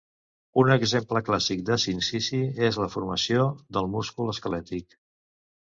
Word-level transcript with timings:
Un 0.61 0.69
exemple 0.75 1.21
clàssic 1.27 1.61
de 1.67 1.77
sincici 1.83 2.41
és 2.71 2.81
la 2.85 2.89
formació 2.95 3.47
del 3.79 3.93
múscul 3.99 4.35
esquelètic. 4.37 5.01